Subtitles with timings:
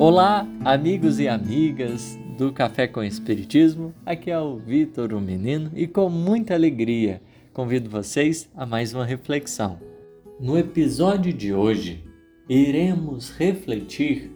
[0.00, 3.94] Olá, amigos e amigas do Café com Espiritismo.
[4.06, 7.20] Aqui é o Vitor, o menino, e com muita alegria
[7.52, 9.78] convido vocês a mais uma reflexão.
[10.40, 12.02] No episódio de hoje,
[12.48, 14.34] iremos refletir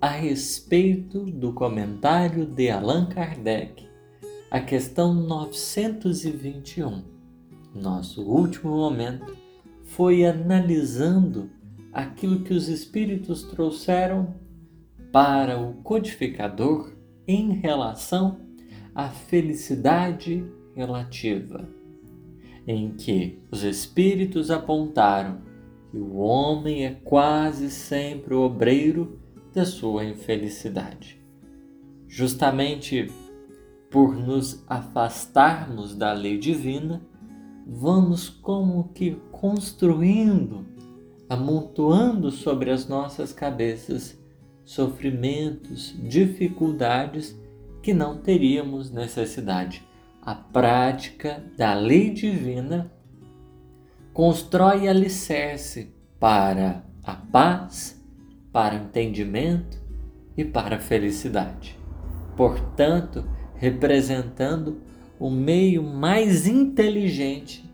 [0.00, 3.86] a respeito do comentário de Allan Kardec,
[4.50, 7.02] a questão 921.
[7.74, 9.36] Nosso último momento
[9.84, 11.50] foi analisando
[11.92, 14.40] aquilo que os espíritos trouxeram
[15.12, 16.90] para o codificador
[17.28, 18.40] em relação
[18.94, 20.44] à felicidade
[20.74, 21.68] relativa,
[22.66, 25.42] em que os espíritos apontaram
[25.90, 29.20] que o homem é quase sempre o obreiro
[29.52, 31.20] da sua infelicidade.
[32.08, 33.10] Justamente
[33.90, 37.02] por nos afastarmos da lei divina,
[37.66, 40.64] vamos como que construindo,
[41.28, 44.21] amontoando sobre as nossas cabeças
[44.64, 47.38] sofrimentos, dificuldades
[47.82, 49.86] que não teríamos necessidade.
[50.20, 52.92] A prática da lei divina
[54.12, 58.00] constrói alicerce para a paz,
[58.52, 59.82] para o entendimento
[60.36, 61.76] e para a felicidade.
[62.36, 63.24] Portanto,
[63.56, 64.80] representando
[65.18, 67.68] o meio mais inteligente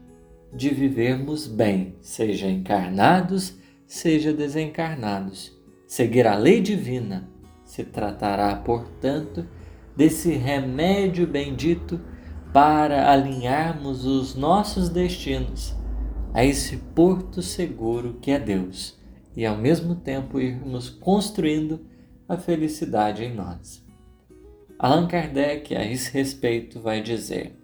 [0.52, 5.57] de vivermos bem, seja encarnados, seja desencarnados
[5.88, 7.26] Seguir a lei divina
[7.64, 9.48] se tratará, portanto,
[9.96, 11.98] desse remédio bendito
[12.52, 15.74] para alinharmos os nossos destinos
[16.34, 18.98] a esse porto seguro que é Deus
[19.34, 21.80] e ao mesmo tempo irmos construindo
[22.28, 23.82] a felicidade em nós.
[24.78, 27.58] Allan Kardec, a esse respeito, vai dizer: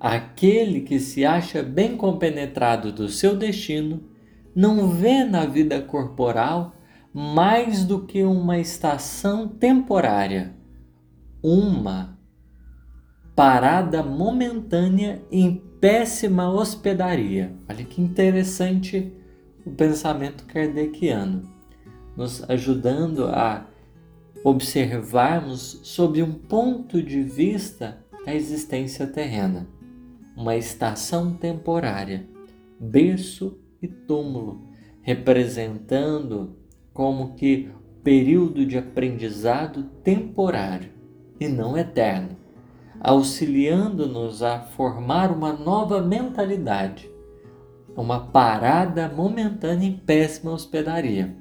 [0.00, 4.15] Aquele que se acha bem compenetrado do seu destino
[4.56, 6.74] não vê na vida corporal
[7.12, 10.54] mais do que uma estação temporária,
[11.42, 12.18] uma
[13.34, 17.54] parada momentânea em péssima hospedaria.
[17.68, 19.12] Olha que interessante
[19.66, 21.42] o pensamento kardeciano,
[22.16, 23.66] nos ajudando a
[24.42, 29.68] observarmos sob um ponto de vista a existência terrena,
[30.34, 32.26] uma estação temporária,
[32.80, 34.68] berço e túmulo,
[35.02, 36.56] representando
[36.92, 37.70] como que
[38.02, 40.90] período de aprendizado temporário
[41.40, 42.36] e não eterno,
[43.00, 47.10] auxiliando-nos a formar uma nova mentalidade,
[47.96, 51.36] uma parada momentânea em péssima hospedaria.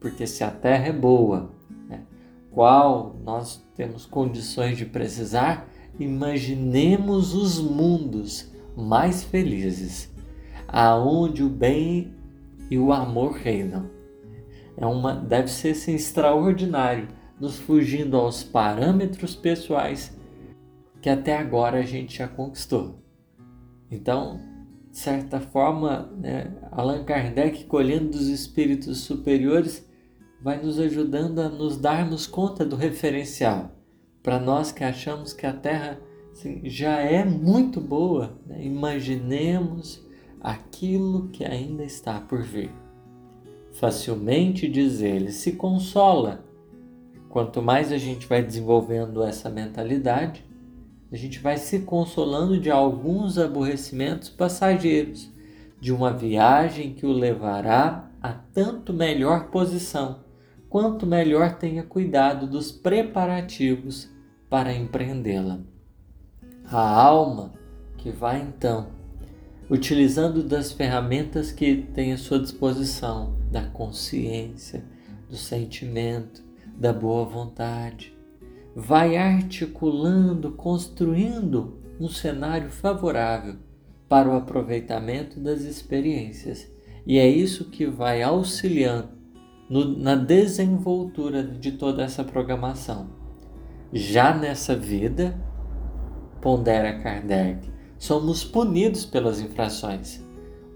[0.00, 1.50] Porque se a terra é boa,
[1.88, 2.00] né,
[2.50, 5.68] qual nós temos condições de precisar,
[5.98, 10.09] imaginemos os mundos mais felizes
[10.72, 12.14] aonde o bem
[12.70, 13.90] e o amor reinam.
[14.76, 17.08] É uma, deve ser assim, extraordinário,
[17.38, 20.16] nos fugindo aos parâmetros pessoais
[21.00, 23.02] que até agora a gente já conquistou.
[23.90, 24.40] Então,
[24.90, 29.88] de certa forma, né, Allan Kardec, colhendo dos espíritos superiores,
[30.42, 33.72] vai nos ajudando a nos darmos conta do referencial.
[34.22, 35.98] Para nós que achamos que a Terra
[36.32, 38.64] assim, já é muito boa, né?
[38.64, 40.06] imaginemos
[40.40, 42.70] aquilo que ainda está por vir.
[43.72, 46.44] Facilmente, diz ele, se consola.
[47.28, 50.44] Quanto mais a gente vai desenvolvendo essa mentalidade,
[51.12, 55.30] a gente vai se consolando de alguns aborrecimentos passageiros,
[55.80, 60.20] de uma viagem que o levará a tanto melhor posição,
[60.68, 64.10] quanto melhor tenha cuidado dos preparativos
[64.48, 65.60] para empreendê-la.
[66.64, 67.52] A alma
[67.96, 68.99] que vai então
[69.70, 74.84] utilizando das ferramentas que tem à sua disposição, da consciência,
[75.28, 76.42] do sentimento,
[76.76, 78.12] da boa vontade.
[78.74, 83.56] Vai articulando, construindo um cenário favorável
[84.08, 86.68] para o aproveitamento das experiências.
[87.06, 89.10] E é isso que vai auxiliando
[89.68, 93.08] no, na desenvoltura de toda essa programação.
[93.92, 95.38] Já nessa vida,
[96.40, 100.24] pondera Kardec, somos punidos pelas infrações.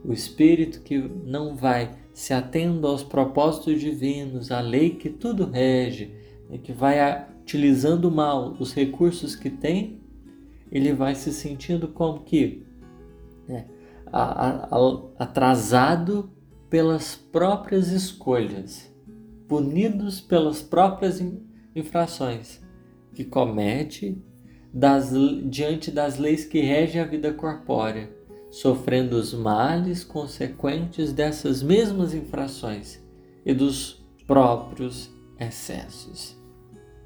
[0.05, 6.15] O espírito que não vai se atendo aos propósitos divinos, à lei que tudo rege,
[6.63, 10.03] que vai utilizando mal os recursos que tem,
[10.71, 12.67] ele vai se sentindo como que
[13.49, 13.67] né,
[15.19, 16.31] atrasado
[16.69, 18.95] pelas próprias escolhas,
[19.49, 21.23] punidos pelas próprias
[21.75, 22.63] infrações
[23.15, 24.23] que comete
[24.75, 25.13] das,
[25.45, 28.11] diante das leis que regem a vida corpórea,
[28.51, 33.01] sofrendo os males consequentes dessas mesmas infrações
[33.47, 36.37] e dos próprios excessos.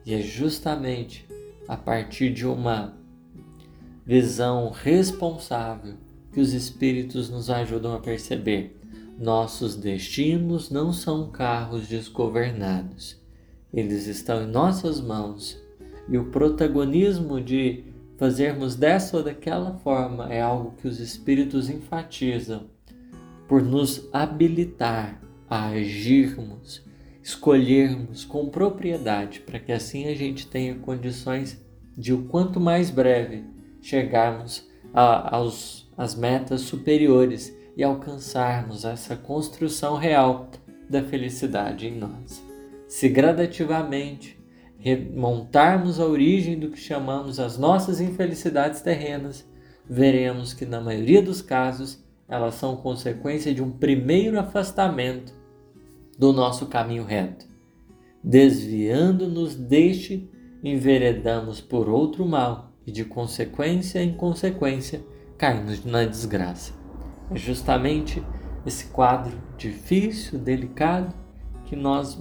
[0.06, 1.26] E é justamente
[1.68, 2.96] a partir de uma
[4.06, 5.94] visão responsável
[6.32, 8.80] que os Espíritos nos ajudam a perceber.
[9.18, 13.20] Nossos destinos não são carros desgovernados,
[13.74, 15.60] eles estão em nossas mãos
[16.08, 17.84] e o protagonismo de
[18.16, 22.66] fazermos dessa ou daquela forma é algo que os Espíritos enfatizam
[23.46, 26.84] por nos habilitar a agirmos,
[27.22, 31.62] escolhermos com propriedade, para que assim a gente tenha condições
[31.96, 33.44] de o quanto mais breve
[33.81, 40.50] chegarmos a, aos, às metas superiores e alcançarmos essa construção real
[40.88, 42.43] da felicidade em nós.
[42.87, 44.38] Se gradativamente
[44.78, 49.46] remontarmos a origem do que chamamos as nossas infelicidades terrenas,
[49.88, 55.32] veremos que na maioria dos casos elas são consequência de um primeiro afastamento
[56.19, 57.46] do nosso caminho reto.
[58.22, 60.30] Desviando-nos deste,
[60.62, 65.02] enveredamos por outro mal e, de consequência em consequência,
[65.36, 66.72] caímos na desgraça.
[67.30, 68.22] É justamente
[68.66, 71.14] esse quadro difícil, delicado,
[71.64, 72.19] que nós,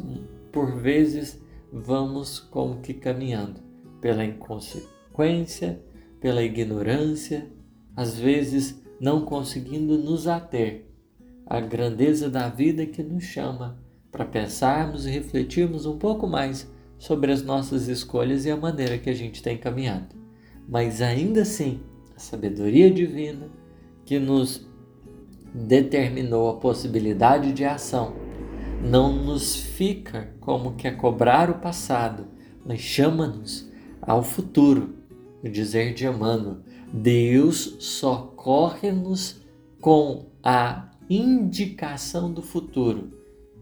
[0.51, 1.41] por vezes,
[1.71, 3.61] vamos como que caminhando
[4.01, 5.81] pela inconsequência,
[6.19, 7.49] pela ignorância,
[7.95, 10.85] às vezes não conseguindo nos ater
[11.45, 13.79] à grandeza da vida que nos chama
[14.11, 19.09] para pensarmos e refletirmos um pouco mais sobre as nossas escolhas e a maneira que
[19.09, 20.15] a gente tem caminhado.
[20.67, 21.81] Mas ainda assim,
[22.15, 23.49] a sabedoria divina
[24.05, 24.67] que nos
[25.53, 28.26] determinou a possibilidade de ação
[28.81, 32.27] não nos fica como que a cobrar o passado,
[32.65, 33.69] mas chama-nos
[34.01, 34.95] ao futuro.
[35.43, 36.57] O dizer de Emmanuel,
[36.91, 39.41] Deus socorre-nos
[39.79, 43.11] com a indicação do futuro,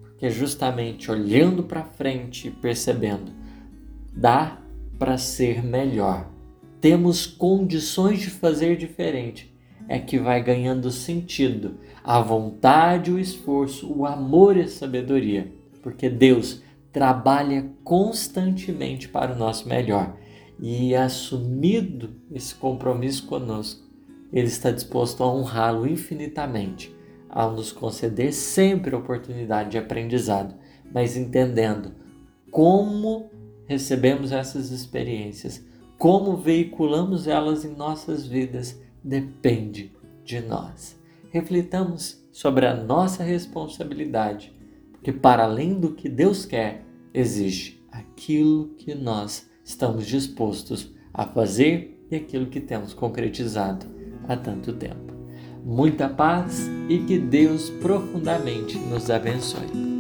[0.02, 3.32] porque justamente olhando para frente e percebendo,
[4.14, 4.62] dá
[4.98, 6.30] para ser melhor.
[6.80, 9.55] Temos condições de fazer diferente.
[9.88, 11.76] É que vai ganhando sentido.
[12.04, 15.52] A vontade, o esforço, o amor e a sabedoria,
[15.82, 16.62] porque Deus
[16.92, 20.16] trabalha constantemente para o nosso melhor.
[20.60, 23.84] E assumido esse compromisso conosco,
[24.32, 26.96] Ele está disposto a honrá-lo infinitamente,
[27.30, 30.56] ao nos conceder sempre a oportunidade de aprendizado,
[30.94, 31.94] mas entendendo
[32.50, 33.30] como
[33.68, 35.62] recebemos essas experiências,
[35.98, 39.94] como veiculamos elas em nossas vidas, depende
[40.24, 41.00] de nós.
[41.30, 44.52] Reflitamos sobre a nossa responsabilidade,
[44.92, 52.04] porque para além do que Deus quer, existe aquilo que nós estamos dispostos a fazer
[52.10, 53.86] e aquilo que temos concretizado
[54.28, 55.14] há tanto tempo.
[55.64, 59.95] Muita paz e que Deus profundamente nos abençoe.